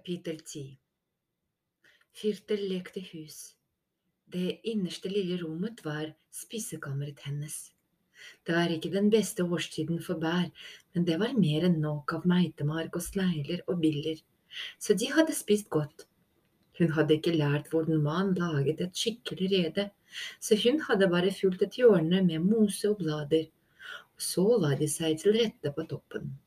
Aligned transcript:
Kapittel 0.00 0.38
10 0.40 0.78
Firtel 2.16 2.62
lekte 2.70 3.02
hus. 3.10 3.34
Det 4.32 4.62
innerste 4.70 5.10
lille 5.12 5.36
rommet 5.42 5.82
var 5.84 6.14
spisekammeret 6.32 7.20
hennes. 7.26 7.56
Det 8.46 8.56
var 8.56 8.72
ikke 8.72 8.94
den 8.94 9.10
beste 9.12 9.44
årstiden 9.44 10.00
for 10.06 10.22
bær, 10.24 10.48
men 10.94 11.04
det 11.04 11.20
var 11.20 11.36
mer 11.36 11.68
enn 11.68 11.76
nok 11.84 12.16
av 12.16 12.24
meitemark 12.32 12.96
og 12.96 13.04
snegler 13.10 13.60
og 13.66 13.84
biller, 13.84 14.24
så 14.80 14.96
de 14.96 15.12
hadde 15.12 15.36
spist 15.36 15.68
godt. 15.68 16.08
Hun 16.80 16.96
hadde 16.96 17.18
ikke 17.20 17.36
lært 17.36 17.68
hvordan 17.68 18.00
man 18.08 18.32
laget 18.40 18.80
et 18.80 18.96
skikkelig 19.04 19.52
rede, 19.52 19.90
så 20.40 20.56
hun 20.64 20.80
hadde 20.88 21.12
bare 21.12 21.38
fulgt 21.42 21.68
et 21.68 21.82
hjørne 21.82 22.24
med 22.24 22.48
mose 22.48 22.88
og 22.88 23.02
blader, 23.04 23.50
og 24.16 24.30
så 24.32 24.46
la 24.64 24.78
de 24.80 24.88
seg 24.88 25.20
til 25.20 25.36
rette 25.42 25.76
på 25.76 25.92
toppen. 25.92 26.38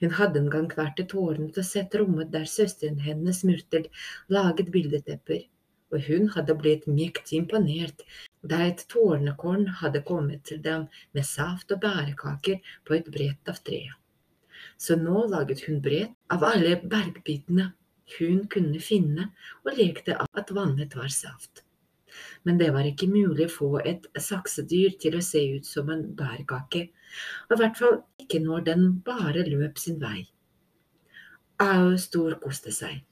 Hun 0.00 0.14
hadde 0.14 0.42
en 0.42 0.50
gang 0.52 0.68
vært 0.80 1.00
i 1.02 1.06
tårnet 1.10 1.58
og 1.58 1.66
sett 1.66 1.94
rommet 1.98 2.32
der 2.34 2.46
søsteren 2.50 3.00
hennes 3.02 3.42
Myrtel 3.46 3.88
laget 4.30 4.70
bildetepper, 4.74 5.46
og 5.92 6.04
hun 6.06 6.28
hadde 6.34 6.56
blitt 6.58 6.86
mektig 6.86 7.40
imponert 7.40 8.04
da 8.52 8.60
et 8.68 8.84
tårnekorn 8.92 9.66
hadde 9.80 10.04
kommet 10.06 10.44
til 10.50 10.60
dem 10.62 10.86
med 11.16 11.26
saft 11.26 11.72
og 11.74 11.82
bærekaker 11.82 12.60
på 12.86 12.98
et 12.98 13.10
brett 13.14 13.50
av 13.50 13.58
tre. 13.66 13.82
Så 14.78 14.94
nå 15.00 15.24
laget 15.32 15.64
hun 15.66 15.82
brett 15.82 16.14
av 16.30 16.46
alle 16.46 16.76
bergbitene 16.82 17.72
hun 18.18 18.44
kunne 18.52 18.80
finne, 18.80 19.30
og 19.66 19.76
lekte 19.76 20.14
at 20.16 20.52
vannet 20.54 20.94
var 20.96 21.10
saft. 21.12 21.64
Men 22.46 22.58
det 22.60 22.70
var 22.72 22.86
ikke 22.88 23.10
mulig 23.10 23.48
å 23.48 23.52
få 23.52 23.70
et 23.84 24.06
saksedyr 24.16 24.96
til 25.02 25.18
å 25.18 25.24
se 25.24 25.42
ut 25.58 25.68
som 25.68 25.90
en 25.92 26.06
bærkake, 26.16 26.88
og 27.48 27.56
i 27.56 27.60
hvert 27.62 27.78
fall 27.80 28.00
ikke 28.22 28.40
når 28.44 28.64
den 28.70 28.88
bare 29.06 29.44
løp 29.48 29.78
sin 29.78 30.00
vei. 30.02 30.26
Au 31.58 31.96
storkoste 31.98 32.72
seg. 32.74 33.02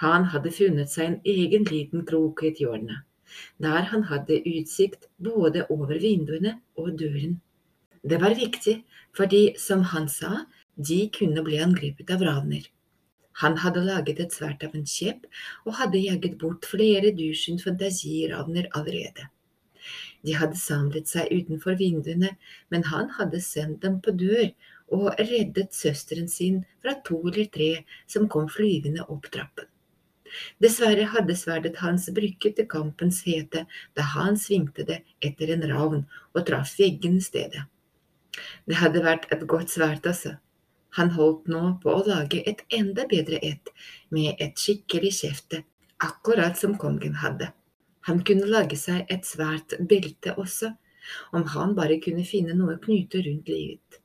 Han 0.00 0.24
hadde 0.32 0.54
funnet 0.56 0.90
seg 0.90 1.08
en 1.08 1.18
egen 1.28 1.64
liten 1.68 2.06
krok 2.08 2.42
i 2.42 2.52
et 2.52 2.60
der 3.58 3.82
han 3.88 4.02
hadde 4.04 4.42
utsikt 4.48 5.08
både 5.18 5.66
over 5.70 5.98
vinduene 6.00 6.58
og 6.76 6.98
døren. 6.98 7.40
Det 8.02 8.20
var 8.20 8.34
viktig, 8.34 8.84
fordi, 9.16 9.54
som 9.58 9.82
han 9.92 10.08
sa, 10.08 10.44
de 10.76 11.10
kunne 11.18 11.44
bli 11.44 11.60
angrepet 11.62 12.10
av 12.10 12.24
ravner. 12.26 12.64
Han 13.40 13.56
hadde 13.62 13.84
laget 13.86 14.20
et 14.20 14.34
sverd 14.34 14.64
av 14.66 14.74
en 14.76 14.86
kjepp 14.86 15.24
og 15.64 15.76
hadde 15.78 16.02
jaget 16.02 16.36
bort 16.40 16.66
flere 16.68 17.12
dusin 17.16 17.60
fantasiravner 17.62 18.68
allerede. 18.76 19.28
De 20.22 20.36
hadde 20.38 20.58
samlet 20.58 21.10
seg 21.10 21.32
utenfor 21.32 21.78
vinduene, 21.80 22.36
men 22.70 22.86
han 22.90 23.10
hadde 23.18 23.40
sendt 23.42 23.82
dem 23.82 23.98
på 24.04 24.14
dør 24.14 24.52
og 24.92 25.18
reddet 25.18 25.74
søsteren 25.74 26.28
sin 26.30 26.62
fra 26.82 26.94
to 27.06 27.18
eller 27.24 27.48
tre 27.56 27.70
som 28.06 28.28
kom 28.30 28.48
flyvende 28.52 29.06
opp 29.08 29.30
trappen. 29.34 29.66
Dessverre 30.64 31.04
hadde 31.12 31.34
sverdet 31.36 31.80
hans 31.82 32.06
brykket 32.16 32.56
til 32.58 32.68
kampens 32.74 33.20
hete 33.26 33.66
da 33.98 34.06
han 34.14 34.38
svingte 34.40 34.86
det 34.88 35.02
etter 35.28 35.52
en 35.52 35.66
ravn 35.72 36.06
og 36.32 36.46
traff 36.48 36.72
veggen 36.78 37.18
i 37.18 37.24
stedet. 37.24 37.66
Det 38.68 38.78
hadde 38.80 39.04
vært 39.04 39.28
et 39.34 39.44
godt 39.48 39.74
sverd, 39.74 40.06
altså. 40.08 40.38
Han 40.96 41.12
holdt 41.16 41.48
nå 41.52 41.62
på 41.82 41.92
å 41.92 42.04
lage 42.06 42.40
et 42.48 42.62
enda 42.78 43.04
bedre 43.08 43.38
et, 43.44 43.68
med 44.12 44.40
et 44.44 44.56
skikkelig 44.60 45.12
kjefte, 45.18 45.62
akkurat 46.04 46.56
som 46.60 46.76
kongen 46.80 47.16
hadde. 47.20 47.48
Han 48.08 48.22
kunne 48.26 48.48
lage 48.50 48.76
seg 48.78 49.06
et 49.12 49.26
svært 49.26 49.76
belte 49.78 50.34
også, 50.40 50.72
om 51.34 51.44
han 51.54 51.74
bare 51.78 52.00
kunne 52.02 52.24
finne 52.26 52.54
noe 52.58 52.76
å 52.76 52.82
knyte 52.82 53.22
rundt 53.26 53.50
livet. 53.50 53.98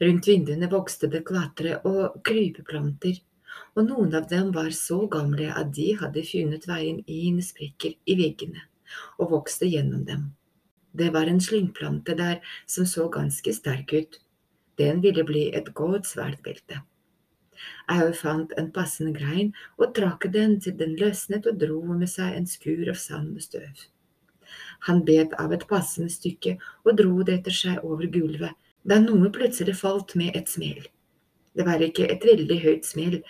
Rundt 0.00 0.26
vinduene 0.30 0.70
vokste 0.72 1.10
det 1.12 1.24
klatre 1.28 1.78
og 1.84 2.22
krypeplanter, 2.24 3.18
og 3.76 3.86
noen 3.86 4.14
av 4.16 4.28
dem 4.30 4.50
var 4.54 4.70
så 4.74 5.02
gamle 5.10 5.50
at 5.52 5.74
de 5.76 5.90
hadde 6.00 6.24
funnet 6.26 6.66
veien 6.70 7.02
inn 7.06 7.40
sprekker 7.44 7.96
i 8.06 8.16
veggene 8.18 8.66
og 9.22 9.34
vokste 9.34 9.68
gjennom 9.70 10.06
dem. 10.06 10.30
Det 10.90 11.12
var 11.14 11.28
en 11.30 11.42
slyngplante 11.42 12.16
der 12.18 12.40
som 12.66 12.86
så 12.88 13.06
ganske 13.12 13.52
sterk 13.54 13.92
ut, 13.94 14.18
den 14.80 15.02
ville 15.04 15.22
bli 15.26 15.50
et 15.54 15.68
godt 15.76 16.08
sverdbelte. 16.08 16.80
Au 17.94 18.12
fant 18.16 18.52
en 18.60 18.68
passende 18.74 19.12
grein 19.16 19.52
og 19.78 19.94
trakk 19.98 20.28
den 20.34 20.58
til 20.64 20.76
den 20.78 20.94
løsnet 21.00 21.48
og 21.50 21.58
dro 21.62 21.80
med 21.90 22.10
seg 22.12 22.36
en 22.36 22.48
skur 22.50 22.90
av 22.92 23.00
sand 23.02 23.34
og 23.36 23.46
støv. 23.46 23.84
Han 24.86 25.04
bet 25.06 25.34
av 25.42 25.52
et 25.54 25.66
passende 25.70 26.10
stykke 26.12 26.56
og 26.84 26.96
dro 27.00 27.26
det 27.26 27.40
etter 27.40 27.56
seg 27.56 27.84
over 27.86 28.08
gulvet, 28.14 28.56
da 28.82 28.98
noe 29.02 29.30
plutselig 29.34 29.76
falt 29.82 30.16
med 30.16 30.36
et 30.38 30.48
smell. 30.48 30.82
Det 31.54 31.66
var 31.66 31.82
ikke 31.84 32.08
et 32.08 32.24
veldig 32.24 32.58
høyt 32.64 32.88
smell, 32.88 33.20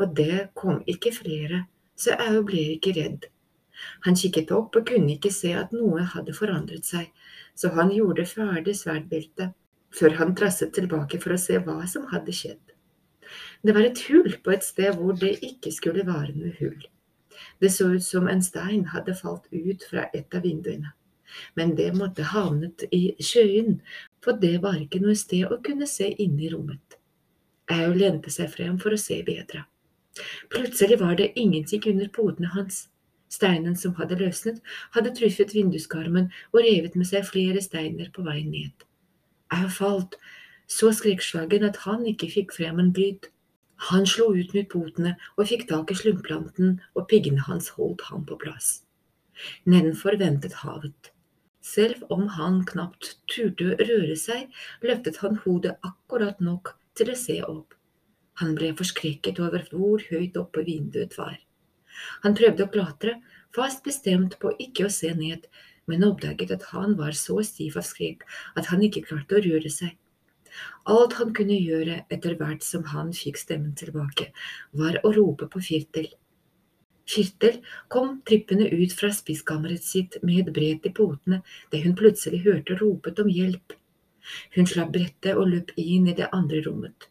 og 0.00 0.14
det 0.16 0.48
kom 0.58 0.80
ikke 0.90 1.12
flere, 1.14 1.64
så 1.96 2.16
Au 2.28 2.42
ble 2.46 2.62
ikke 2.76 2.94
redd. 2.96 3.28
Han 4.06 4.16
kikket 4.18 4.52
opp 4.54 4.76
og 4.78 4.86
kunne 4.88 5.16
ikke 5.16 5.32
se 5.34 5.52
at 5.58 5.74
noe 5.74 6.06
hadde 6.14 6.34
forandret 6.36 6.86
seg, 6.88 7.10
så 7.58 7.70
han 7.74 7.92
gjorde 7.94 8.26
ferdig 8.30 8.76
sverdbeltet 8.78 9.54
før 9.94 10.16
han 10.18 10.34
trasset 10.38 10.72
tilbake 10.74 11.20
for 11.22 11.34
å 11.34 11.40
se 11.40 11.58
hva 11.62 11.82
som 11.90 12.06
hadde 12.10 12.34
skjedd. 12.34 12.63
Det 13.62 13.74
var 13.74 13.86
et 13.86 14.02
hull 14.08 14.36
på 14.44 14.54
et 14.54 14.66
sted 14.66 14.96
hvor 14.98 15.16
det 15.18 15.38
ikke 15.46 15.72
skulle 15.74 16.06
være 16.06 16.34
noe 16.36 16.52
hull. 16.60 16.82
Det 17.60 17.70
så 17.72 17.88
ut 17.94 18.04
som 18.04 18.28
en 18.28 18.42
stein 18.42 18.84
hadde 18.92 19.14
falt 19.18 19.46
ut 19.52 19.84
fra 19.90 20.08
et 20.14 20.34
av 20.34 20.44
vinduene, 20.46 20.92
men 21.58 21.74
det 21.78 21.90
måtte 21.96 22.26
havnet 22.30 22.86
i 22.94 23.14
sjøen, 23.22 23.80
for 24.22 24.38
det 24.40 24.58
var 24.62 24.78
ikke 24.80 25.02
noe 25.02 25.16
sted 25.18 25.50
å 25.50 25.60
kunne 25.64 25.88
se 25.90 26.10
inne 26.12 26.46
i 26.46 26.50
rommet. 26.54 26.98
Au 27.72 27.92
lente 27.96 28.30
seg 28.30 28.50
frem 28.52 28.76
for 28.80 28.94
å 28.94 29.00
se 29.00 29.22
bedre. 29.26 29.64
Plutselig 30.52 31.00
var 31.00 31.16
det 31.18 31.32
ingenting 31.40 31.82
under 31.90 32.10
potene 32.12 32.50
hans. 32.54 32.88
Steinen 33.32 33.74
som 33.76 33.96
hadde 33.98 34.18
løsnet, 34.20 34.60
hadde 34.94 35.14
truffet 35.16 35.54
vinduskarmen 35.56 36.28
og 36.52 36.60
revet 36.62 36.94
med 36.94 37.08
seg 37.08 37.26
flere 37.26 37.62
steiner 37.64 38.12
på 38.14 38.22
vei 38.26 38.42
ned. 38.46 38.84
Au 39.54 39.66
falt, 39.72 40.18
så 40.66 40.90
skrekkslagen 40.96 41.64
at 41.66 41.80
han 41.84 42.04
ikke 42.08 42.30
fikk 42.32 42.54
frem 42.56 42.80
en 42.82 42.92
bryt. 42.96 43.30
Han 43.90 44.06
slo 44.08 44.30
ut 44.32 44.54
med 44.56 44.70
potene 44.72 45.16
og 45.36 45.48
fikk 45.50 45.66
tak 45.68 45.90
i 45.90 45.98
slumplanten, 45.98 46.78
og 46.94 47.08
piggene 47.10 47.42
hans 47.48 47.72
holdt 47.76 48.06
ham 48.10 48.24
på 48.28 48.38
plass. 48.40 48.84
Nedenfor 49.66 50.16
ventet 50.20 50.54
havet. 50.62 51.10
Selv 51.64 52.04
om 52.12 52.26
han 52.36 52.60
knapt 52.68 53.14
turte 53.32 53.74
røre 53.80 54.16
seg, 54.20 54.50
løftet 54.84 55.20
han 55.24 55.40
hodet 55.44 55.78
akkurat 55.82 56.40
nok 56.44 56.74
til 56.94 57.10
å 57.10 57.18
se 57.18 57.40
opp. 57.42 57.74
Han 58.42 58.54
ble 58.58 58.72
forskrekket 58.76 59.40
over 59.42 59.64
hvor 59.72 60.02
høyt 60.10 60.36
oppe 60.36 60.64
vinduet 60.66 61.16
var. 61.18 61.38
Han 62.24 62.34
prøvde 62.36 62.66
å 62.66 62.72
klatre, 62.74 63.18
fast 63.54 63.84
bestemt 63.86 64.38
på 64.42 64.52
ikke 64.60 64.88
å 64.88 64.92
se 64.92 65.12
ned, 65.14 65.46
men 65.90 66.04
oppdaget 66.06 66.52
at 66.56 66.66
han 66.72 66.96
var 66.98 67.16
så 67.16 67.40
stiv 67.46 67.78
av 67.78 67.86
skrekk 67.86 68.24
at 68.58 68.70
han 68.72 68.82
ikke 68.84 69.04
klarte 69.08 69.38
å 69.38 69.44
røre 69.44 69.70
seg. 69.70 69.94
Alt 70.90 71.16
han 71.20 71.32
kunne 71.36 71.56
gjøre 71.56 72.02
etter 72.12 72.36
hvert 72.40 72.64
som 72.66 72.84
han 72.92 73.12
fikk 73.16 73.40
stemmen 73.40 73.72
tilbake, 73.78 74.30
var 74.72 75.00
å 75.02 75.12
rope 75.16 75.48
på 75.52 75.62
Firtel. 75.64 76.10
Firtel 77.08 77.58
kom 77.92 78.20
trippende 78.28 78.68
ut 78.72 78.92
fra 78.96 79.10
spiskammeret 79.12 79.84
sitt 79.84 80.16
med 80.22 80.44
et 80.44 80.54
brett 80.56 80.86
i 80.88 80.92
potene 80.98 81.42
det 81.72 81.82
hun 81.84 81.96
plutselig 81.98 82.44
hørte 82.46 82.78
ropet 82.80 83.20
om 83.20 83.28
hjelp. 83.28 83.74
Hun 84.56 84.68
slapp 84.68 84.94
brettet 84.94 85.36
og 85.36 85.50
løp 85.50 85.74
inn 85.80 86.08
i 86.08 86.16
det 86.16 86.30
andre 86.32 86.62
rommet. 86.64 87.10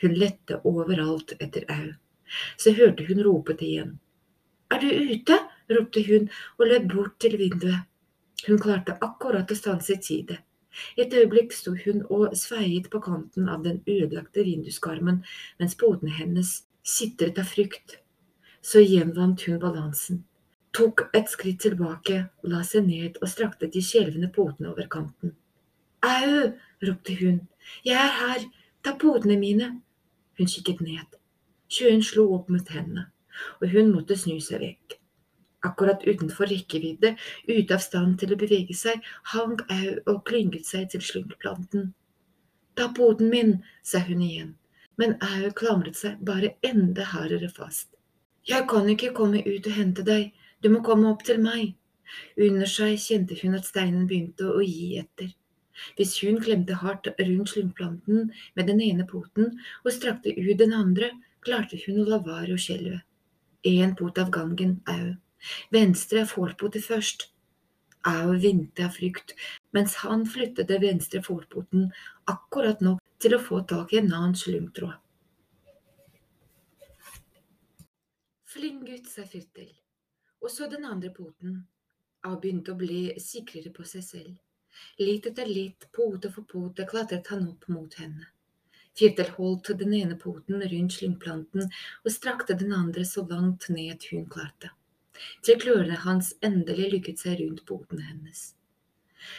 Hun 0.00 0.16
lette 0.16 0.60
overalt 0.64 1.36
etter 1.38 1.66
Au. 1.72 1.92
Så 2.56 2.72
hørte 2.78 3.04
hun 3.08 3.20
ropet 3.24 3.60
igjen. 3.62 3.98
Er 4.72 4.80
du 4.80 4.88
ute? 4.88 5.38
ropte 5.70 6.02
hun 6.08 6.30
og 6.58 6.66
løp 6.68 6.88
bort 6.92 7.18
til 7.20 7.36
vinduet. 7.40 7.84
Hun 8.44 8.60
klarte 8.60 8.96
akkurat 9.00 9.50
å 9.50 9.56
stanse 9.56 9.94
i 9.94 10.00
tide. 10.00 10.40
Et 10.96 11.12
øyeblikk 11.14 11.52
sto 11.52 11.74
hun 11.84 12.02
og 12.10 12.36
sveiet 12.38 12.90
på 12.90 13.00
kanten 13.04 13.48
av 13.48 13.64
den 13.66 13.80
ødelagte 13.86 14.44
vinduskarmen 14.46 15.22
mens 15.60 15.76
potene 15.80 16.14
hennes 16.18 16.54
sitret 16.82 17.38
av 17.38 17.48
frykt. 17.50 17.98
Så 18.64 18.80
gjenvant 18.80 19.44
hun 19.46 19.60
balansen, 19.60 20.24
tok 20.72 21.06
et 21.14 21.30
skritt 21.30 21.60
tilbake, 21.64 22.24
la 22.42 22.62
seg 22.64 22.88
ned 22.88 23.18
og 23.20 23.30
strakte 23.30 23.68
de 23.70 23.82
skjelvende 23.84 24.30
potene 24.34 24.72
over 24.72 24.88
kanten. 24.90 25.34
Au! 26.04 26.52
ropte 26.84 27.14
hun. 27.20 27.40
Jeg 27.84 27.96
er 28.00 28.14
her! 28.20 28.48
Ta 28.84 28.96
potene 29.00 29.38
mine! 29.40 29.70
Hun 30.38 30.50
kikket 30.50 30.82
ned. 30.84 31.20
Sjøen 31.70 32.02
slo 32.04 32.26
opp 32.34 32.50
mot 32.52 32.68
hendene, 32.74 33.06
og 33.60 33.70
hun 33.72 33.92
måtte 33.94 34.18
snu 34.18 34.36
seg 34.42 34.60
vekk. 34.64 34.98
Akkurat 35.64 36.04
utenfor 36.04 36.50
rekkevidde, 36.50 37.14
ute 37.48 37.76
av 37.76 37.82
stand 37.82 38.18
til 38.20 38.34
å 38.34 38.40
bevege 38.40 38.76
seg, 38.76 39.00
hang 39.32 39.56
Au 39.72 39.92
og 40.12 40.24
klynget 40.28 40.68
seg 40.68 40.90
til 40.92 41.04
slyngplanten. 41.04 41.92
Ta 42.76 42.90
poten 42.96 43.30
min, 43.32 43.56
sa 43.82 44.02
hun 44.04 44.22
igjen, 44.24 44.54
men 45.00 45.16
Au 45.24 45.52
klamret 45.56 45.96
seg 45.96 46.20
bare 46.26 46.56
enda 46.66 47.06
hardere 47.14 47.48
fast. 47.48 47.88
Jeg 48.44 48.66
kan 48.68 48.90
ikke 48.92 49.14
komme 49.16 49.40
ut 49.46 49.70
og 49.70 49.78
hente 49.78 50.04
deg, 50.04 50.34
du 50.60 50.68
må 50.72 50.82
komme 50.84 51.08
opp 51.08 51.24
til 51.24 51.40
meg. 51.40 51.72
Under 52.36 52.68
seg 52.68 52.98
kjente 53.00 53.38
hun 53.40 53.56
at 53.56 53.66
steinen 53.68 54.04
begynte 54.10 54.50
å 54.52 54.60
gi 54.60 54.98
etter. 55.00 55.32
Hvis 55.96 56.18
hun 56.22 56.38
klemte 56.44 56.76
hardt 56.78 57.08
rundt 57.18 57.50
slyngplanten 57.50 58.28
med 58.54 58.68
den 58.70 58.82
ene 58.84 59.06
poten 59.10 59.56
og 59.82 59.94
strakte 59.96 60.34
ut 60.36 60.58
den 60.60 60.76
andre, 60.76 61.10
klarte 61.44 61.80
hun 61.86 62.02
å 62.04 62.08
la 62.12 62.20
være 62.22 62.54
å 62.54 62.60
skjelve. 62.60 63.00
En 63.64 63.94
pot 63.98 64.20
av 64.20 64.30
gangen, 64.30 64.76
au. 64.92 65.14
Venstre 65.74 66.24
forpote 66.30 66.82
først. 66.82 67.30
Au 68.04 68.34
vinte 68.36 68.84
av 68.84 68.92
frykt, 68.98 69.32
mens 69.72 69.94
han 70.02 70.26
flyttet 70.28 70.68
den 70.68 70.82
venstre 70.82 71.22
forpoten 71.24 71.86
akkurat 72.28 72.82
nok 72.84 73.00
til 73.24 73.36
å 73.36 73.40
få 73.40 73.62
tak 73.68 73.94
i 73.94 74.02
en 74.02 74.12
annen 74.12 74.36
slyngtråd. 74.36 74.98
Flink 78.54 78.84
gutt, 78.86 79.08
sa 79.10 79.24
Firtel, 79.26 79.72
og 80.44 80.52
så 80.52 80.68
den 80.70 80.84
andre 80.86 81.10
poten. 81.10 81.62
Au 82.28 82.36
begynte 82.40 82.72
å 82.72 82.78
bli 82.78 83.16
sikrere 83.20 83.72
på 83.74 83.84
seg 83.88 84.04
selv. 84.04 84.36
Litt 85.00 85.26
etter 85.30 85.48
litt, 85.48 85.88
pote 85.96 86.30
for 86.34 86.46
pote, 86.50 86.86
klatret 86.86 87.32
han 87.32 87.48
opp 87.48 87.66
mot 87.72 87.96
henne. 87.98 88.28
Firtel 88.94 89.32
holdt 89.34 89.72
den 89.80 89.94
ene 89.98 90.14
poten 90.20 90.62
rundt 90.70 90.94
slyngplanten 90.94 91.66
og 91.66 92.14
strakte 92.14 92.54
den 92.60 92.72
andre 92.76 93.02
så 93.08 93.24
langt 93.26 93.66
ned 93.74 94.06
hun 94.12 94.28
klarte, 94.30 94.70
til 95.46 95.58
klørne 95.62 95.96
hans 96.04 96.34
endelig 96.44 96.90
lykket 96.96 97.24
seg 97.24 97.40
rundt 97.40 97.64
poten 97.68 98.02
hennes. 98.04 98.52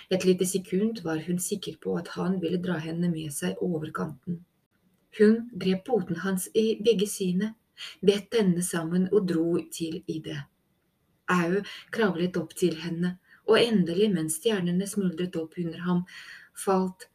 Et 0.10 0.26
lite 0.26 0.46
sekund 0.46 1.02
var 1.04 1.22
hun 1.28 1.40
sikker 1.40 1.78
på 1.82 1.98
at 2.00 2.14
han 2.16 2.40
ville 2.42 2.62
dra 2.62 2.78
henne 2.82 3.10
med 3.12 3.34
seg 3.34 3.62
over 3.62 3.92
kanten. 3.94 4.42
Hun 5.18 5.50
grep 5.54 5.86
poten 5.88 6.20
hans 6.24 6.48
i 6.54 6.76
begge 6.84 7.08
sine, 7.08 7.54
bet 8.02 8.32
denne 8.34 8.64
sammen 8.64 9.08
og 9.12 9.28
dro 9.30 9.60
til 9.72 10.02
i 10.08 10.20
det. 10.24 10.42
Au 11.32 11.62
kravlet 11.92 12.38
opp 12.38 12.56
til 12.58 12.78
henne, 12.82 13.18
og 13.46 13.60
endelig, 13.62 14.10
mens 14.14 14.40
stjernene 14.40 14.88
smuldret 14.90 15.36
opp 15.38 15.58
under 15.62 15.84
ham, 15.86 16.02
falt, 16.58 17.08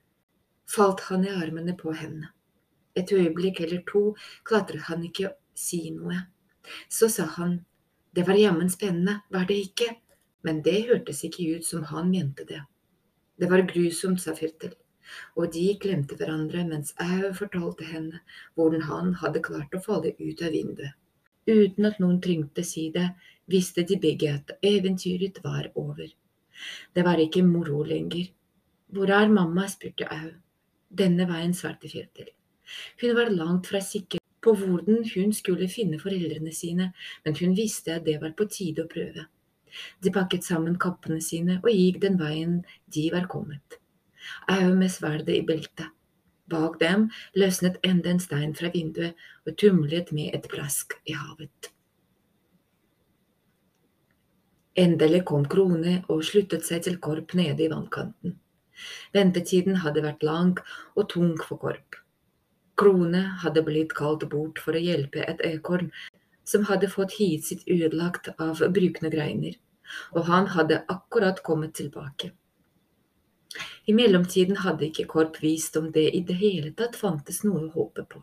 falt 0.70 1.02
han 1.08 1.26
i 1.26 1.34
armene 1.34 1.74
på 1.78 1.94
henne. 1.96 2.30
Et 2.94 3.12
øyeblikk 3.12 3.60
eller 3.64 3.82
to 3.86 4.02
klatret 4.46 4.86
han 4.88 5.04
ikke 5.06 5.32
si 5.54 5.88
noe. 5.94 6.18
Så 6.90 7.08
sa 7.10 7.26
han, 7.36 7.60
det 8.16 8.26
var 8.26 8.34
jammen 8.34 8.70
spennende, 8.70 9.20
var 9.30 9.44
det 9.46 9.54
ikke? 9.54 9.94
Men 10.42 10.62
det 10.62 10.86
hørtes 10.88 11.24
ikke 11.24 11.56
ut 11.56 11.66
som 11.66 11.84
han 11.90 12.10
mente 12.10 12.44
det. 12.48 12.62
Det 13.40 13.48
var 13.50 13.62
grusomt, 13.68 14.20
sa 14.20 14.34
Firtel, 14.34 14.72
og 15.36 15.52
de 15.54 15.66
glemte 15.80 16.16
hverandre 16.18 16.64
mens 16.68 16.92
Au 17.00 17.30
fortalte 17.36 17.86
henne 17.86 18.20
hvordan 18.54 18.84
han 18.88 19.14
hadde 19.22 19.42
klart 19.46 19.76
å 19.76 19.82
falle 19.84 20.14
ut 20.18 20.42
av 20.42 20.56
vinduet. 20.56 20.96
Uten 21.48 21.88
at 21.88 21.98
noen 22.02 22.20
trengte 22.22 22.64
si 22.66 22.90
det, 22.94 23.08
visste 23.50 23.86
de 23.86 23.96
begge 23.98 24.34
at 24.34 24.52
eventyret 24.62 25.40
var 25.44 25.70
over. 25.74 26.10
Det 26.94 27.04
var 27.06 27.22
ikke 27.22 27.46
moro 27.46 27.82
lenger. 27.86 28.28
Hvor 28.92 29.10
er 29.16 29.32
mamma? 29.32 29.66
spurte 29.70 30.06
Au. 30.10 30.30
Denne 30.90 31.26
veien, 31.30 31.54
svarte 31.54 31.88
Firtel. 31.88 32.32
Hun 33.00 33.16
var 33.16 33.30
langt 33.30 33.70
fra 33.70 33.80
sikker 33.82 34.19
på 34.42 34.54
hvordan 34.56 35.04
hun 35.14 35.32
skulle 35.36 35.68
finne 35.68 36.00
foreldrene 36.00 36.52
sine, 36.54 36.92
men 37.24 37.36
hun 37.40 37.56
visste 37.56 37.98
at 37.98 38.06
det 38.06 38.18
var 38.22 38.34
på 38.36 38.48
tide 38.50 38.84
å 38.84 38.90
prøve. 38.90 39.26
De 40.02 40.10
pakket 40.10 40.44
sammen 40.44 40.78
kappene 40.80 41.20
sine 41.22 41.60
og 41.62 41.70
gikk 41.70 42.00
den 42.02 42.18
veien 42.20 42.60
de 42.94 43.06
var 43.14 43.28
kommet. 43.30 43.78
Au 44.50 44.74
med 44.74 44.90
sverdet 44.90 45.36
i 45.36 45.46
beltet. 45.46 45.90
Bak 46.50 46.80
dem 46.80 47.10
løsnet 47.38 47.78
enda 47.86 48.10
en 48.10 48.22
stein 48.22 48.56
fra 48.58 48.72
vinduet 48.74 49.14
og 49.46 49.54
tumlet 49.62 50.10
med 50.16 50.34
et 50.34 50.48
plask 50.50 50.96
i 51.06 51.14
havet. 51.14 51.70
Endelig 54.80 55.24
kom 55.28 55.44
Krone 55.50 56.00
og 56.08 56.24
sluttet 56.26 56.66
seg 56.66 56.82
til 56.86 56.98
Korp 57.02 57.34
nede 57.38 57.66
i 57.66 57.70
vannkanten. 57.70 58.38
Ventetiden 59.14 59.82
hadde 59.84 60.02
vært 60.02 60.22
lang 60.26 60.54
og 60.96 61.08
tung 61.12 61.34
for 61.38 61.60
Korp. 61.60 61.98
Krone 62.80 63.22
hadde 63.42 63.62
blitt 63.66 63.92
kalt 63.96 64.24
bort 64.32 64.60
for 64.64 64.76
å 64.76 64.80
hjelpe 64.80 65.20
et 65.28 65.42
ekorn 65.44 65.90
som 66.48 66.64
hadde 66.70 66.88
fått 66.88 67.18
hiet 67.18 67.44
sitt 67.44 67.66
ødelagt 67.68 68.30
av 68.40 68.62
brukne 68.74 69.10
greiner, 69.12 69.58
og 70.16 70.24
han 70.30 70.48
hadde 70.54 70.80
akkurat 70.88 71.42
kommet 71.46 71.74
tilbake. 71.76 72.32
I 73.84 73.92
mellomtiden 73.92 74.62
hadde 74.64 74.86
ikke 74.88 75.08
Korp 75.10 75.40
vist 75.42 75.76
om 75.76 75.90
det 75.92 76.06
i 76.16 76.22
det 76.26 76.38
hele 76.40 76.72
tatt 76.78 76.96
fantes 76.96 77.42
noe 77.44 77.66
å 77.66 77.72
håpe 77.74 78.06
på. 78.08 78.22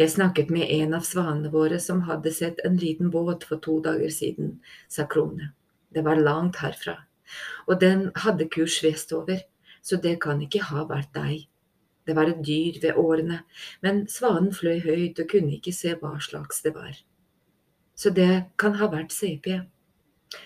Jeg 0.00 0.14
snakket 0.14 0.48
med 0.54 0.70
en 0.72 0.94
av 0.96 1.04
svanene 1.04 1.50
våre 1.52 1.80
som 1.82 2.04
hadde 2.08 2.32
sett 2.32 2.62
en 2.64 2.78
liten 2.80 3.10
båt 3.12 3.44
for 3.44 3.60
to 3.60 3.76
dager 3.84 4.08
siden, 4.08 4.54
sa 4.88 5.04
Krone. 5.04 5.52
Det 5.92 6.00
var 6.06 6.16
langt 6.16 6.62
herfra, 6.64 6.96
og 7.68 7.80
den 7.84 8.08
hadde 8.24 8.48
kurs 8.48 8.80
vestover, 8.84 9.42
så 9.82 10.00
det 10.00 10.16
kan 10.24 10.40
ikke 10.40 10.64
ha 10.70 10.86
vært 10.88 11.12
deg. 11.18 11.48
Det 12.06 12.16
var 12.16 12.30
et 12.30 12.42
dyr 12.46 12.80
ved 12.82 12.98
årene, 12.98 13.42
men 13.82 14.06
svanen 14.10 14.50
fløy 14.54 14.80
høyt 14.82 15.20
og 15.22 15.28
kunne 15.30 15.54
ikke 15.56 15.74
se 15.76 15.94
hva 16.00 16.16
slags 16.20 16.62
det 16.64 16.74
var. 16.74 16.96
Så 17.94 18.10
det 18.10 18.44
kan 18.58 18.74
ha 18.80 18.88
vært 18.90 19.14
CP, 19.14 19.60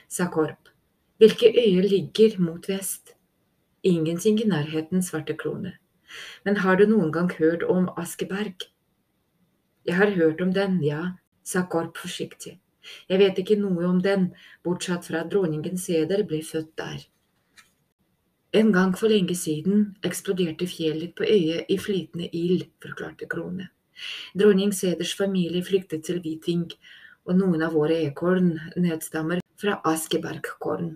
sa 0.08 0.28
Korp. 0.32 0.68
Hvilke 1.16 1.48
øyer 1.48 1.86
ligger 1.88 2.36
mot 2.42 2.68
vest? 2.68 3.14
Ingenting 3.82 4.40
i 4.42 4.48
nærheten, 4.48 5.02
svarte 5.02 5.36
klone. 5.36 5.78
Men 6.44 6.56
har 6.56 6.76
du 6.76 6.86
noen 6.86 7.12
gang 7.12 7.30
hørt 7.38 7.62
om 7.62 7.88
Askeberg? 7.96 8.68
Jeg 9.86 9.96
har 9.96 10.10
hørt 10.18 10.40
om 10.40 10.52
den, 10.52 10.82
ja, 10.84 11.16
sa 11.44 11.62
Korp 11.70 11.96
forsiktig. 11.96 12.58
Jeg 13.08 13.18
vet 13.18 13.38
ikke 13.38 13.56
noe 13.58 13.86
om 13.88 14.00
den, 14.02 14.32
bortsett 14.64 15.06
fra 15.08 15.24
at 15.24 15.30
dronningen 15.32 15.78
Seder 15.78 16.22
ble 16.26 16.42
født 16.44 16.74
der. 16.78 17.06
En 18.56 18.70
gang 18.72 18.94
for 18.96 19.12
lenge 19.12 19.34
siden 19.36 19.82
eksploderte 20.06 20.64
fjellet 20.70 21.10
på 21.18 21.26
øyet 21.28 21.68
i 21.68 21.76
flytende 21.76 22.28
ild, 22.32 22.62
forklarte 22.80 23.26
Krone. 23.28 23.66
Dronning 24.32 24.70
Seders 24.72 25.12
familie 25.16 25.64
flyktet 25.64 26.06
til 26.06 26.22
Hviting, 26.24 26.70
og 27.28 27.36
noen 27.36 27.64
av 27.66 27.74
våre 27.76 27.98
ekorn 28.06 28.54
nedstammer 28.80 29.42
fra 29.60 29.74
Askebergkorn. 29.90 30.94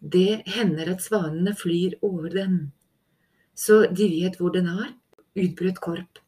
Det 0.00 0.46
hender 0.54 0.94
at 0.94 1.04
svanene 1.04 1.52
flyr 1.58 1.98
over 2.06 2.32
den, 2.32 2.56
så 3.52 3.82
de 3.90 4.08
vet 4.14 4.38
hvor 4.40 4.54
den 4.56 4.70
er, 4.72 4.94
utbrøt 5.36 5.82
Korp. 5.84 6.22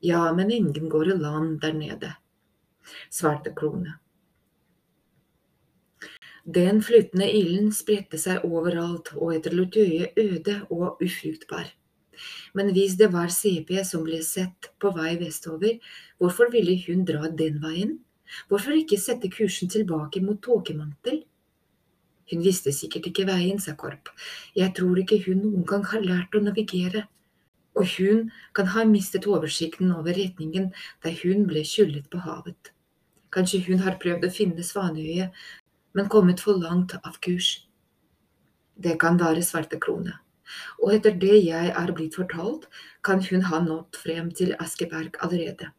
Ja, 0.00 0.30
men 0.32 0.54
ingen 0.54 0.88
går 0.92 1.12
i 1.12 1.18
land 1.20 1.58
der 1.60 1.76
nede, 1.76 2.14
svarte 3.12 3.52
Klone. 3.52 3.98
Den 6.44 6.82
flyttende 6.84 7.26
ilden 7.32 7.70
spredte 7.72 8.20
seg 8.20 8.44
overalt 8.44 9.14
og 9.16 9.32
etter 9.36 9.54
øyet 9.56 10.18
øde 10.20 10.56
og 10.70 11.00
ufruktbar. 11.02 11.70
Men 12.54 12.70
hvis 12.72 12.96
det 13.00 13.12
var 13.12 13.28
CP 13.32 13.84
som 13.84 14.04
ble 14.04 14.20
sett 14.22 14.70
på 14.78 14.92
vei 14.94 15.16
vestover, 15.18 15.80
hvorfor 16.18 16.52
ville 16.52 16.76
hun 16.86 17.04
dra 17.04 17.28
den 17.28 17.62
veien? 17.62 17.98
Hvorfor 18.48 18.76
ikke 18.76 19.00
sette 19.00 19.30
kursen 19.30 19.68
tilbake 19.68 20.20
mot 20.20 20.42
tåkemantel? 20.42 21.24
Hun 22.30 22.44
visste 22.44 22.72
sikkert 22.72 23.06
ikke 23.06 23.26
veien, 23.26 23.58
sa 23.58 23.74
Korp. 23.74 24.08
Jeg 24.54 24.72
tror 24.76 25.00
ikke 25.00 25.22
hun 25.26 25.42
noen 25.42 25.66
gang 25.66 25.84
har 25.84 26.00
lært 26.00 26.36
å 26.36 26.44
navigere 26.44 27.06
og 27.74 27.86
hun 27.98 28.30
kan 28.54 28.70
ha 28.74 28.84
mistet 28.86 29.26
oversikten 29.26 29.92
over 29.92 30.14
retningen 30.16 30.70
da 31.02 31.12
hun 31.22 31.46
ble 31.50 31.64
skyllet 31.66 32.06
på 32.10 32.22
havet. 32.26 32.70
Kanskje 33.34 33.64
hun 33.66 33.82
har 33.82 33.98
prøvd 34.02 34.28
å 34.28 34.34
finne 34.34 34.62
Svanøyet, 34.62 35.34
men 35.94 36.10
kommet 36.12 36.42
for 36.42 36.58
langt 36.60 36.96
av 37.02 37.18
kurs. 37.24 37.68
Det 38.74 38.98
kan 39.00 39.18
være 39.20 39.42
svarte 39.46 39.78
krone, 39.78 40.18
og 40.82 40.94
etter 40.96 41.14
det 41.22 41.38
jeg 41.46 41.70
er 41.70 41.94
blitt 41.94 42.18
fortalt, 42.18 42.68
kan 43.06 43.22
hun 43.30 43.46
ha 43.50 43.62
nådd 43.62 44.02
frem 44.02 44.30
til 44.34 44.54
Askeberg 44.58 45.16
allerede. 45.22 45.70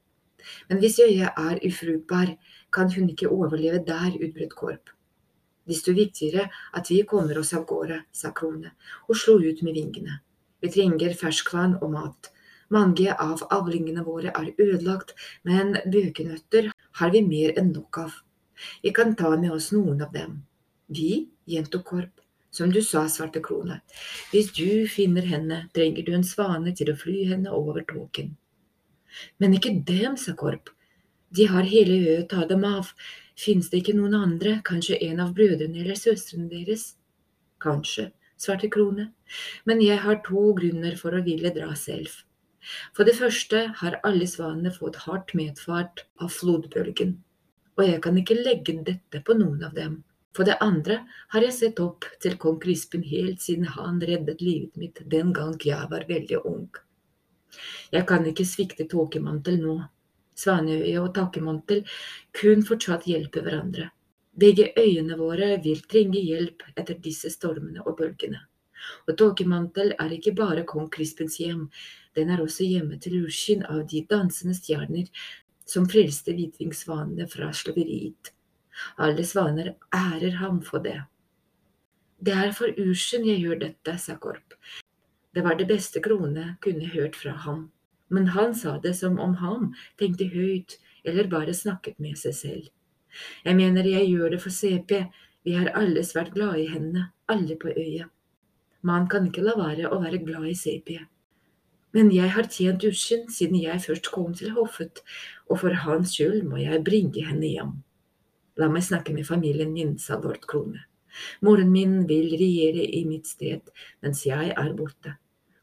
Men 0.69 0.79
hvis 0.79 0.99
jeg 1.01 1.25
er 1.25 1.61
ufruktbar, 1.67 2.35
kan 2.73 2.91
hun 2.93 3.09
ikke 3.09 3.29
overleve 3.29 3.81
der, 3.87 4.13
utbrøt 4.15 4.55
Korp. 4.55 4.91
Desto 5.65 5.95
viktigere 5.97 6.49
at 6.77 6.89
vi 6.89 7.01
kommer 7.09 7.39
oss 7.41 7.53
av 7.57 7.65
gårde, 7.65 8.03
sa 8.13 8.31
Krone 8.31 8.75
og 9.09 9.17
slo 9.17 9.39
ut 9.41 9.63
med 9.65 9.73
vingene. 9.73 10.19
Vi 10.61 10.69
trenger 10.73 11.17
ferskvann 11.17 11.79
og 11.81 11.91
mat. 11.95 12.29
Mange 12.73 13.13
av 13.21 13.41
avlingene 13.53 14.05
våre 14.05 14.31
er 14.33 14.53
ødelagt, 14.61 15.13
men 15.43 15.75
bøkenøtter 15.85 16.71
har 16.99 17.11
vi 17.13 17.21
mer 17.25 17.57
enn 17.59 17.73
nok 17.73 17.99
av. 18.05 18.13
Vi 18.83 18.93
kan 18.95 19.15
ta 19.15 19.35
med 19.37 19.51
oss 19.55 19.71
noen 19.75 20.01
av 20.05 20.13
dem. 20.13 20.39
Vi, 20.87 21.27
gjentok 21.49 21.85
Korp, 21.85 22.21
som 22.55 22.71
du 22.71 22.81
sa, 22.81 23.05
Svarte 23.11 23.41
krone, 23.43 23.81
hvis 24.31 24.51
du 24.55 24.87
finner 24.87 25.25
henne, 25.27 25.65
trenger 25.75 26.05
du 26.05 26.13
en 26.15 26.23
svane 26.23 26.71
til 26.77 26.91
å 26.91 26.97
fly 26.99 27.25
henne 27.33 27.51
over 27.51 27.83
tåken. 27.89 28.35
Men 29.39 29.55
ikke 29.57 29.73
dem, 29.87 30.15
sa 30.19 30.35
Korp. 30.39 30.71
De 31.35 31.47
har 31.51 31.67
hele 31.67 31.97
øyet, 31.99 32.29
ta 32.31 32.45
dem 32.47 32.63
av. 32.67 32.93
Fins 33.35 33.67
det 33.71 33.81
ikke 33.81 33.97
noen 33.97 34.15
andre, 34.15 34.59
kanskje 34.63 35.01
en 35.09 35.19
av 35.23 35.33
brødrene 35.35 35.81
eller 35.83 35.99
søstrene 35.99 36.47
deres? 36.51 36.93
Kanskje, 37.63 38.09
svarte 38.39 38.69
Krone, 38.71 39.09
men 39.67 39.83
jeg 39.83 39.99
har 40.05 40.21
to 40.23 40.51
grunner 40.55 40.95
for 40.99 41.15
å 41.15 41.23
ville 41.25 41.51
dra 41.55 41.73
selv. 41.79 42.21
For 42.95 43.07
det 43.07 43.17
første 43.19 43.65
har 43.81 43.99
alle 44.07 44.27
svanene 44.29 44.71
fått 44.73 45.03
hardt 45.03 45.35
medfart 45.37 46.05
av 46.23 46.31
flodbølgen, 46.33 47.17
og 47.75 47.87
jeg 47.87 48.01
kan 48.03 48.17
ikke 48.19 48.37
legge 48.39 48.75
dette 48.87 49.21
på 49.25 49.35
noen 49.37 49.63
av 49.67 49.73
dem. 49.75 50.03
For 50.35 50.47
det 50.47 50.57
andre 50.63 50.99
har 51.31 51.45
jeg 51.45 51.55
sett 51.55 51.79
opp 51.79 52.07
til 52.23 52.35
kong 52.39 52.57
Krispen 52.63 53.05
helt 53.07 53.43
siden 53.43 53.69
han 53.71 54.01
reddet 54.03 54.41
livet 54.43 54.75
mitt 54.79 54.99
den 55.11 55.31
gang 55.35 55.55
jeg 55.63 55.91
var 55.91 56.07
veldig 56.09 56.41
ung. 56.43 56.67
Jeg 57.95 58.07
kan 58.07 58.25
ikke 58.27 58.47
svikte 58.47 58.87
Tåkemantel 58.91 59.61
nå. 59.61 59.75
Svaneøye 60.35 60.97
og 60.99 61.13
takkemantel 61.15 61.85
kun 62.35 62.65
fortsatt 62.67 63.05
hjelper 63.07 63.45
hverandre. 63.45 63.85
Begge 64.35 64.73
øyene 64.75 65.15
våre 65.15 65.53
vil 65.63 65.79
trenge 65.87 66.19
hjelp 66.19 66.65
etter 66.75 66.99
disse 66.99 67.31
stormene 67.31 67.85
og 67.85 67.95
bølgene. 68.01 68.41
Og 69.07 69.15
Tåkemantel 69.17 69.93
er 69.95 70.11
ikke 70.11 70.35
bare 70.35 70.65
kong 70.67 70.89
Crispins 70.91 71.39
hjem, 71.39 71.69
den 72.15 72.29
er 72.29 72.43
også 72.43 72.67
hjemme 72.67 72.99
til 72.99 73.21
urskinn 73.23 73.63
av 73.71 73.85
de 73.91 74.03
dansende 74.11 74.55
stjerner 74.57 75.07
som 75.65 75.87
frelste 75.89 76.35
hvitvingsvanene 76.37 77.27
fra 77.29 77.51
slaveriet. 77.53 78.31
Alle 79.01 79.23
svaner 79.25 79.73
ærer 79.95 80.39
ham 80.41 80.61
for 80.63 80.83
det. 80.83 81.01
Det 82.19 82.33
er 82.33 82.51
for 82.55 82.71
ursen 82.79 83.25
jeg 83.27 83.41
gjør 83.43 83.61
dette, 83.61 83.97
sa 83.99 84.15
Korp. 84.21 84.55
Det 85.35 85.43
var 85.43 85.57
det 85.59 85.67
beste 85.67 85.99
Krone 85.99 86.55
kunne 86.63 86.87
hørt 86.93 87.15
fra 87.19 87.33
ham, 87.45 87.69
men 88.09 88.31
han 88.35 88.55
sa 88.55 88.77
det 88.79 88.95
som 88.95 89.19
om 89.19 89.35
han 89.41 89.73
tenkte 89.99 90.29
høyt 90.31 90.77
eller 91.03 91.27
bare 91.31 91.53
snakket 91.53 91.99
med 91.99 92.17
seg 92.19 92.35
selv. 92.37 92.69
Jeg 93.43 93.55
mener 93.55 93.87
jeg 93.87 94.09
gjør 94.09 94.35
det 94.35 94.41
for 94.43 94.51
CP, 94.51 95.05
vi 95.45 95.55
har 95.55 95.73
alle 95.77 96.03
svært 96.03 96.33
glade 96.33 96.63
i 96.63 96.69
henne, 96.71 97.09
alle 97.27 97.55
på 97.59 97.69
øya. 97.75 98.07
Man 98.81 99.07
kan 99.09 99.27
ikke 99.27 99.43
la 99.45 99.55
være 99.59 99.91
å 99.91 99.99
være 100.01 100.23
glad 100.23 100.47
i 100.49 100.55
CP. 100.57 100.97
Men 101.95 102.11
jeg 102.11 102.33
har 102.35 102.49
tjent 102.51 102.83
uskyld 102.83 103.29
siden 103.31 103.61
jeg 103.61 103.81
først 103.85 104.09
kom 104.11 104.33
til 104.35 104.51
hoffet, 104.57 104.99
og 105.47 105.61
for 105.61 105.77
hans 105.85 106.11
skyld 106.17 106.43
må 106.43 106.59
jeg 106.59 106.83
bringe 106.83 107.23
henne 107.23 107.47
hjem. 107.47 107.77
La 108.59 108.67
meg 108.71 108.83
snakke 108.83 109.13
med 109.15 109.27
familien 109.27 109.71
min, 109.71 109.95
sa 109.99 110.19
lord 110.19 110.43
Krone. 110.47 110.83
Moren 111.41 111.71
min 111.71 112.01
vil 112.09 112.33
regjere 112.35 112.83
i 112.83 113.05
mitt 113.07 113.27
sted 113.27 113.71
mens 114.03 114.25
jeg 114.27 114.51
er 114.51 114.73
borte. 114.75 115.15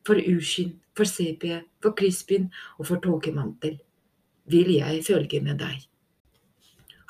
For 0.09 0.17
Uskin, 0.17 0.79
for 0.97 1.05
CP, 1.05 1.45
for 1.85 1.93
Crispin 1.99 2.49
og 2.79 2.89
for 2.89 3.03
Tåkemantel 3.05 3.79
vil 4.51 4.73
jeg 4.75 5.05
følge 5.07 5.41
med 5.45 5.61
deg. 5.61 5.85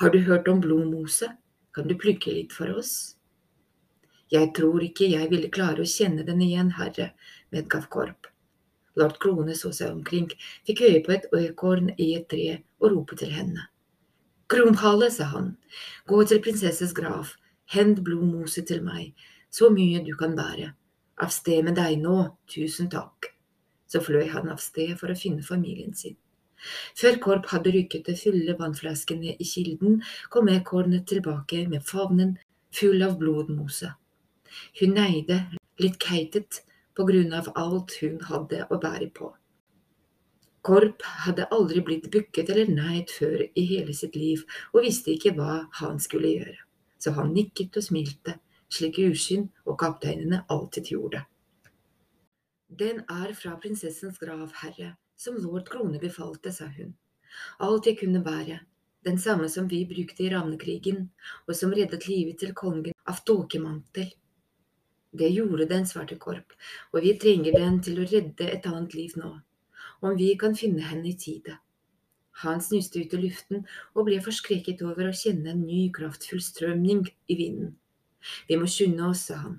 Har 0.03 0.11
du 0.11 0.19
hørt 0.27 0.49
om 0.49 0.61
blodmose? 0.61 1.31
Kan 1.75 1.89
du 1.89 1.95
plukke 1.97 2.35
litt 2.35 2.53
for 2.53 2.75
oss? 2.75 3.15
Jeg 4.33 4.51
tror 4.57 4.83
ikke 4.83 5.11
jeg 5.13 5.31
ville 5.31 5.53
klare 5.53 5.85
å 5.85 5.89
kjenne 5.89 6.27
den 6.27 6.43
igjen, 6.43 6.75
herre, 6.77 7.13
medgav 7.53 7.89
Korp. 7.93 8.32
Lord 8.97 9.19
Krone 9.23 9.57
så 9.57 9.73
seg 9.73 9.93
omkring, 9.95 10.31
fikk 10.67 10.83
øye 10.89 11.03
på 11.05 11.15
et 11.17 11.29
øyekorn 11.33 11.93
i 11.99 12.13
et 12.19 12.29
tre 12.31 12.59
og 12.81 12.91
ropte 12.93 13.17
til 13.23 13.33
henne. 13.33 13.69
Kronhale, 14.53 15.11
sa 15.11 15.31
han, 15.33 15.55
gå 16.07 16.25
til 16.29 16.43
prinsesses 16.45 16.93
grav, 16.93 17.31
hent 17.73 18.03
blodmose 18.05 18.65
til 18.69 18.83
meg, 18.85 19.15
så 19.51 19.71
mye 19.73 20.03
du 20.05 20.13
kan 20.19 20.37
bære. 20.37 20.73
Av 21.23 21.31
sted 21.33 21.63
med 21.65 21.79
deg 21.79 22.01
nå, 22.03 22.17
tusen 22.51 22.91
takk. 22.93 23.31
Så 23.89 24.01
fløy 24.05 24.29
han 24.33 24.51
av 24.53 24.61
sted 24.61 24.93
for 25.01 25.13
å 25.13 25.17
finne 25.17 25.45
familien 25.45 25.95
sin. 25.97 26.17
Før 26.99 27.19
Korp 27.25 27.49
hadde 27.53 27.73
rykket 27.75 28.11
å 28.13 28.17
fylle 28.19 28.55
vannflaskene 28.59 29.35
i 29.35 29.47
kilden, 29.47 30.03
kom 30.31 30.51
ekornet 30.53 31.09
tilbake 31.11 31.65
med 31.69 31.85
favnen 31.89 32.37
full 32.73 33.03
av 33.05 33.17
blodmose. 33.21 33.93
Hun 34.81 34.95
neide, 34.97 35.41
litt 35.81 35.99
keitet 36.03 36.63
på 36.97 37.07
grunn 37.09 37.33
av 37.37 37.51
alt 37.59 37.97
hun 38.03 38.21
hadde 38.29 38.67
å 38.71 38.79
bære 38.83 39.09
på. 39.17 39.31
Korp 40.63 41.03
hadde 41.25 41.49
aldri 41.51 41.83
blitt 41.83 42.07
bukket 42.15 42.51
eller 42.53 42.71
neid 42.71 43.11
før 43.11 43.41
i 43.43 43.65
hele 43.67 43.95
sitt 43.99 44.15
liv 44.15 44.45
og 44.71 44.85
visste 44.85 45.11
ikke 45.17 45.35
hva 45.39 45.65
han 45.81 45.99
skulle 46.03 46.31
gjøre, 46.37 46.59
så 47.03 47.15
han 47.17 47.33
nikket 47.35 47.81
og 47.81 47.87
smilte, 47.89 48.37
slik 48.71 49.01
Uskinn 49.03 49.49
og 49.67 49.81
kapteinene 49.83 50.45
alltid 50.55 50.93
gjorde. 50.95 51.25
Den 52.73 53.03
er 53.11 53.35
fra 53.37 53.57
prinsessens 53.61 54.21
grav, 54.23 54.47
herre, 54.63 54.95
som 55.19 55.35
lord 55.37 55.67
Krone 55.69 55.99
befalte, 56.01 56.55
sa 56.55 56.71
hun. 56.73 56.95
Alt 57.61 57.89
jeg 57.91 57.99
kunne 58.01 58.23
bære, 58.25 58.63
den 59.05 59.19
samme 59.19 59.49
som 59.51 59.67
vi 59.69 59.83
brukte 59.91 60.25
i 60.25 60.31
ravnekrigen, 60.33 61.09
og 61.49 61.57
som 61.59 61.75
reddet 61.75 62.07
livet 62.09 62.39
til 62.41 62.55
kongen 62.55 62.95
av 63.09 63.21
tåkemantel. 63.27 64.09
Det 65.13 65.29
gjorde 65.29 65.69
den 65.69 65.85
svarte 65.87 66.17
korp, 66.17 66.55
og 66.93 67.03
vi 67.05 67.13
trenger 67.21 67.59
den 67.59 67.81
til 67.85 68.01
å 68.01 68.07
redde 68.09 68.49
et 68.49 68.67
annet 68.69 68.95
liv 68.97 69.17
nå, 69.21 69.35
om 70.01 70.17
vi 70.17 70.31
kan 70.41 70.57
finne 70.57 70.87
henne 70.89 71.11
i 71.11 71.17
tide. 71.21 71.59
Han 72.43 72.63
snuste 72.65 73.03
ut 73.03 73.13
i 73.13 73.21
luften 73.21 73.67
og 73.93 74.07
ble 74.09 74.23
forskrekket 74.25 74.81
over 74.89 75.11
å 75.11 75.17
kjenne 75.17 75.53
en 75.53 75.67
ny, 75.67 75.83
kraftfull 75.93 76.41
strømning 76.41 77.05
i 77.29 77.37
vinden. 77.37 77.75
Vi 78.49 78.57
må 78.57 78.71
skynde 78.71 79.05
oss, 79.11 79.27
sa 79.29 79.37
han. 79.43 79.59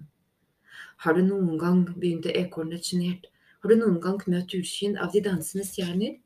Har 1.05 1.13
du 1.13 1.21
noen 1.21 1.59
gang, 1.61 1.83
begynte 1.93 2.33
ekornet 2.39 2.89
sjenert, 2.89 3.27
har 3.61 3.69
du 3.69 3.77
noen 3.79 3.99
gang 4.03 4.17
møtt 4.27 4.55
urskyen 4.57 4.97
av 4.99 5.13
de 5.13 5.21
dansende 5.23 5.63
stjerner? 5.67 6.17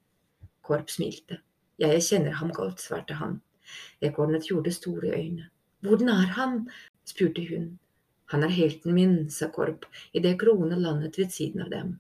Korp 0.66 0.90
smilte. 0.90 1.42
Jeg 1.78 2.02
kjenner 2.02 2.40
ham 2.40 2.50
godt, 2.56 2.80
svarte 2.82 3.18
han. 3.20 3.36
Ekornet 4.02 4.48
gjorde 4.50 4.74
store 4.74 5.12
øyne. 5.14 5.50
Hvordan 5.86 6.10
er 6.16 6.32
han? 6.40 6.56
spurte 7.06 7.44
hun. 7.52 7.68
Han 8.34 8.44
er 8.44 8.52
helten 8.52 8.96
min, 8.96 9.16
sa 9.32 9.48
Korp 9.54 9.86
idet 10.12 10.36
Krone 10.42 10.76
landet 10.80 11.18
ved 11.20 11.32
siden 11.32 11.64
av 11.64 11.72
dem. 11.72 11.96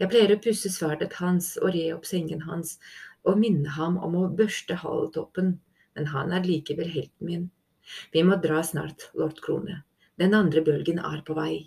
Jeg 0.00 0.10
pleier 0.12 0.32
å 0.34 0.40
pusse 0.42 0.70
sverdet 0.72 1.18
hans 1.20 1.54
og 1.60 1.72
re 1.74 1.88
opp 1.94 2.06
sengen 2.08 2.44
hans 2.46 2.76
og 3.26 3.40
minne 3.40 3.72
ham 3.76 3.98
om 3.98 4.14
å 4.20 4.28
børste 4.38 4.78
haletoppen, 4.82 5.56
men 5.96 6.10
han 6.12 6.32
er 6.36 6.46
likevel 6.46 6.92
helten 6.92 7.30
min. 7.30 7.48
Vi 8.12 8.22
må 8.26 8.38
dra 8.42 8.62
snart, 8.66 9.10
lord 9.18 9.40
Krone. 9.42 9.82
Den 10.16 10.34
andre 10.38 10.62
bølgen 10.64 11.02
er 11.02 11.20
på 11.26 11.36
vei. 11.36 11.66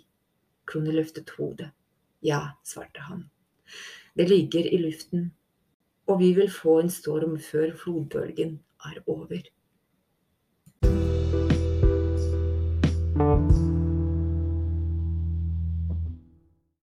Krone 0.70 0.94
løftet 0.96 1.30
hodet. 1.36 1.70
Ja, 2.24 2.56
svarte 2.64 3.04
han. 3.06 3.28
Det 4.16 4.26
ligger 4.28 4.66
i 4.66 4.80
luften, 4.82 5.30
og 6.08 6.20
vi 6.24 6.32
vil 6.36 6.50
få 6.52 6.80
en 6.82 6.92
storm 6.92 7.38
før 7.44 7.72
flodbølgen 7.84 8.58
er 8.90 9.00
over. 9.06 9.48